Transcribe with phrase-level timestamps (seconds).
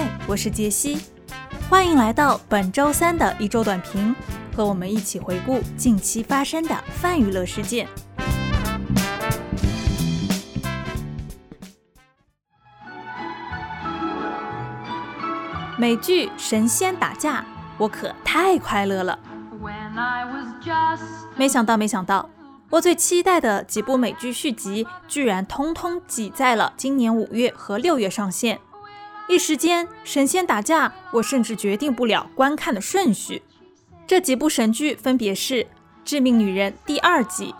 [0.00, 0.98] 嗨，我是杰西，
[1.68, 4.16] 欢迎来到本周三的一周短评，
[4.56, 7.86] 和我们一起回顾近期发生的泛娱乐事件。
[15.76, 17.40] 美剧《神仙打架》，
[17.76, 19.18] 我可太快乐了！
[21.36, 22.30] 没想到，没想到，
[22.70, 28.60] 我最期待的几部美剧续集，居然通通挤在了今年五月和六月上线。
[29.30, 33.42] 一时间，神仙打架，我甚至决定不了观看的顺序。
[34.04, 35.54] 这几部神剧分别是
[36.04, 37.52] 《致命女人》第二季、《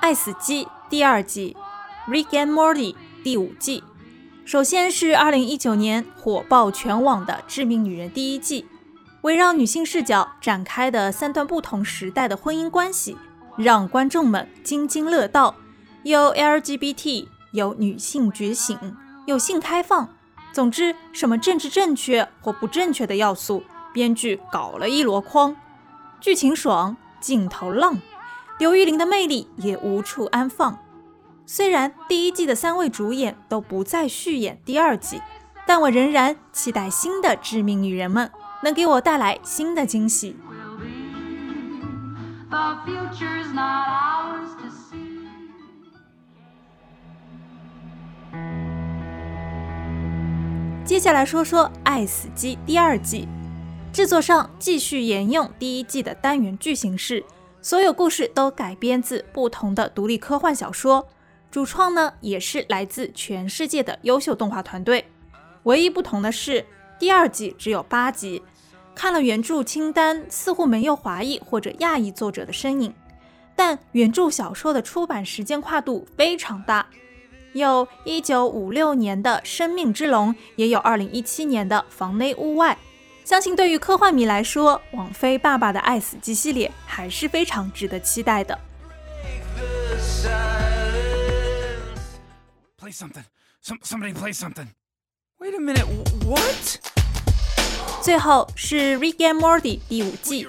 [0.00, 1.54] 爱死机》第二季、
[2.10, 3.84] 《Rick and Morty》第五季。
[4.46, 8.64] 首先是2019年火爆全网的《致命女人》第一季，
[9.20, 13.18] 围绕女性视角展开的三段不同时代的婚姻关系，
[13.58, 15.54] 让观众们津津乐道。
[16.02, 18.78] 有 LGBT，有女性觉醒，
[19.26, 20.08] 有性开放。
[20.52, 23.62] 总之，什么政治正确或不正确的要素，
[23.92, 25.56] 编剧搞了一箩筐。
[26.20, 27.98] 剧情爽，镜头浪，
[28.58, 30.78] 刘玉玲的魅力也无处安放。
[31.46, 35.22] 虽然第一季的三位主演都不再续演第二季，
[35.66, 38.30] 但我仍然期待新的《致命女人》们
[38.62, 40.36] 能给我带来新的惊喜。
[51.00, 53.26] 接下来说说《爱死机》第二季，
[53.90, 57.24] 制作上继续沿用第一季的单元剧形式，
[57.62, 61.08] 所有故事都改编自不同的独立科幻小说，
[61.50, 65.06] 主创呢也是来自全世界的优秀动画团队。
[65.62, 66.66] 唯一不同的是，
[66.98, 68.42] 第二季只有八集，
[68.94, 72.92] 看了原著清单，似乎没有华裔或者亚裔作者的身影，
[73.56, 76.86] 但原著小说的出版时间跨度非常大。
[77.52, 82.78] 有一九五六年的《生命之龙》，也有二零一七年的《房内屋外》。
[83.28, 88.58] 相信对于科幻迷来说，网飞爸爸的《爱死机》系列还是非常值得期待的。
[92.78, 93.24] Play something.
[93.62, 94.68] Somebody play something.
[95.38, 95.86] Wait a minute.
[96.26, 96.78] What?
[98.00, 100.46] 最后是《Rick and Morty》第五季，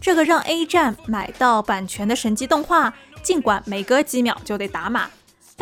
[0.00, 5.10] 这个让 A 站买到版权的神级动画，尽管每隔几秒就得打码。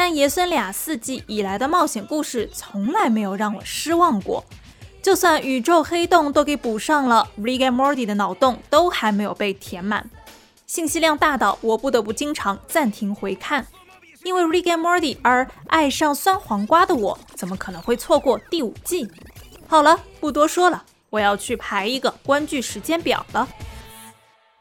[0.02, 4.42] 但爷孙俩四季以来的冒险故事从来没有让我失望过，
[5.02, 10.08] 就算宇宙黑洞都给补上了，Rick and Morty 的脑洞都还没有被填满，
[10.66, 13.66] 信息量大到我不得不经常暂停回看。
[14.24, 19.06] 因为 Rick and Morty 而爱上酸黄瓜的我，怎么可能会错过第五季？
[19.68, 23.46] 好了，不多说了，我要去排一个观剧时间表了。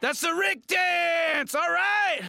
[0.01, 2.27] That's the Rick dance, all right?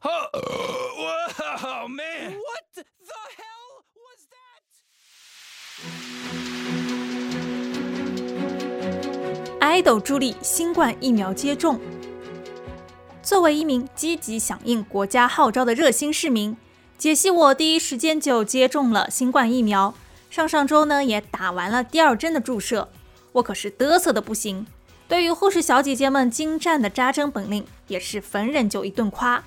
[9.80, 11.80] 北斗助力新冠疫苗接种。
[13.22, 16.54] 作为一名积极响应国家号召的热心市民，
[16.98, 19.94] 解析我第一时间就接种了新冠疫苗。
[20.28, 22.90] 上上周呢，也打完了第二针的注射，
[23.32, 24.66] 我可是嘚瑟的不行。
[25.08, 29.42] 对于护士小姐姐们精湛的扎针本领，也是逢人就一顿夸。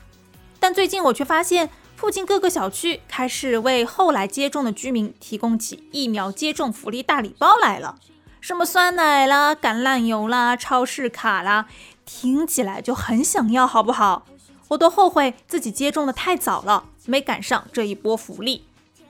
[0.59, 7.99] 但最近我却发现，附近各个小区开始为后来接种的居民提供起疫苗接种福利大礼包来了，
[8.43, 11.65] 什么酸奶啦、橄榄油啦、超市卡啦，
[12.05, 14.25] 听起来就很想要，好不好？
[14.67, 18.65] 我都后悔自己接种的太早了，没赶上这一波福利。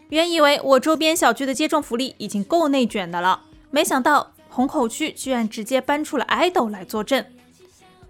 [0.10, 4.30] 原以为我周边小区的接种福利已经够内卷的了，没想到。
[4.50, 7.34] 虹口区居然直接搬出了爱豆来坐镇。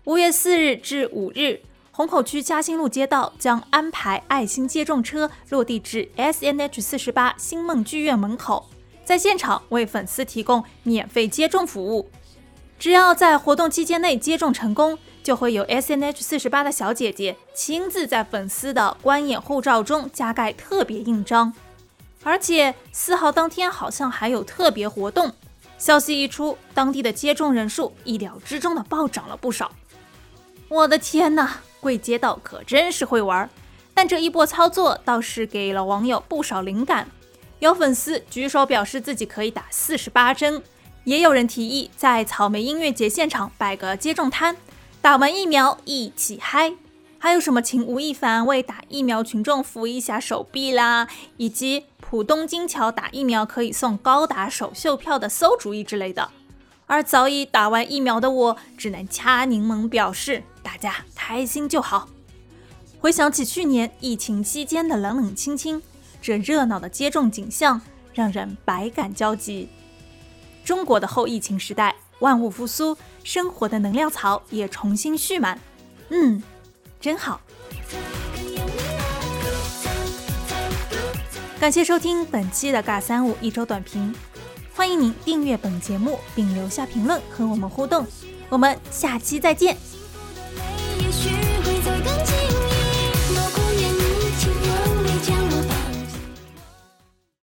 [0.03, 1.61] 五月四日至五日，
[1.94, 8.69] 虹口区嘉兴路街道将安排爱心接种车落地至 S N H 四十八星梦剧院门口，
[9.03, 12.09] 在现场为粉丝提供免费接种服务。
[12.80, 21.53] 只要在活动期间内接种成功，就会有 S N H 四十八的小姐姐亲自在粉丝的观演护照中加盖特别印章。
[22.24, 25.32] 而且四号当天好像还有特别活动。
[25.78, 29.72] 消息一出，当地的接种人数意料之中的暴涨了不少。
[30.70, 33.50] 我的天哪，贵街道可真是会玩！
[33.94, 37.08] 但这一波操作倒是给了网友不少灵感。
[37.64, 40.62] 有粉丝举手表示自己可以打四十八针，
[41.06, 44.58] 也有人提议在草莓音乐节现场摆个接种摊，
[45.02, 46.74] 打完疫苗一起嗨。
[47.18, 51.08] 还有什么请吴亦凡为打疫苗群众扶一下手臂啦，
[51.38, 51.86] 以及。
[52.00, 56.30] 浦东金桥打疫苗可以送高达首秀票的馊主意之类的，
[56.86, 62.08] 而早已打完疫苗的我只能掐柠檬表示大家开心就好。
[63.00, 65.82] 回想起去年疫情期间的冷冷清清，
[66.23, 67.81] 这热闹的接种景象
[68.14, 69.67] 让人百感交集。
[70.64, 75.59] 中国的后疫情时代，万物复苏，生活的能量槽也重新蓄满。
[76.08, 76.41] 嗯，
[77.02, 77.41] 真好。
[81.59, 84.16] 感谢收听本期的尬三五一周短评，
[84.73, 88.08] 欢迎您订阅本节目并留下评论和我们互动。
[88.47, 89.76] 我们下期再见。
[91.02, 91.29] 也许